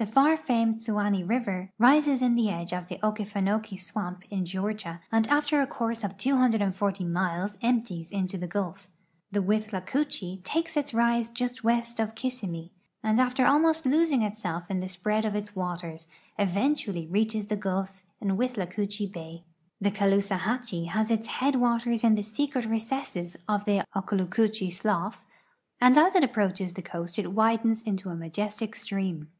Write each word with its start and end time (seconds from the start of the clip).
The 0.00 0.06
far 0.06 0.36
famed 0.36 0.74
Suwanee 0.78 1.22
river 1.22 1.70
rises 1.78 2.20
in 2.20 2.34
the 2.34 2.50
edge 2.50 2.72
of 2.72 2.88
the 2.88 2.96
Okefenokee 3.00 3.78
swamp 3.78 4.24
in 4.28 4.44
Georgia, 4.44 5.00
and 5.12 5.28
after 5.28 5.60
a 5.60 5.68
course 5.68 6.02
of 6.02 6.16
240 6.16 7.04
miles 7.04 7.56
empties 7.62 8.10
into 8.10 8.36
the 8.36 8.48
Gulf 8.48 8.88
The 9.30 9.38
Withla 9.40 9.86
coochee 9.86 10.42
takes 10.42 10.76
its 10.76 10.92
rise 10.92 11.30
just 11.30 11.62
west 11.62 12.00
of 12.00 12.16
Kissimmee, 12.16 12.72
and 13.04 13.20
after 13.20 13.46
almost 13.46 13.86
losing 13.86 14.22
itself 14.22 14.68
in 14.68 14.80
the 14.80 14.88
spread 14.88 15.24
of 15.24 15.36
its 15.36 15.54
waters, 15.54 16.08
eventually 16.40 17.06
reaches 17.06 17.46
the 17.46 17.54
Gulf 17.54 18.04
in 18.20 18.36
Withlacoochee 18.36 19.12
bay. 19.12 19.44
The 19.80 19.92
Caloosahatchee 19.92 20.88
has 20.88 21.08
its 21.08 21.28
head 21.38 21.54
waters 21.54 22.02
in 22.02 22.16
the 22.16 22.24
secret 22.24 22.64
rece.sses 22.64 23.36
of 23.46 23.64
the 23.64 23.84
Okaloocoochee 23.94 24.72
slough, 24.72 25.24
and 25.80 25.96
as 25.96 26.16
it 26.16 26.24
approaches 26.24 26.72
the 26.72 26.82
coast 26.82 27.16
it 27.16 27.30
widens 27.32 27.82
into 27.82 28.10
a 28.10 28.16
majestic 28.16 28.74
stream. 28.74 29.28